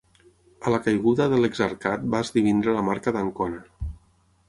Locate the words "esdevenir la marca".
2.29-3.15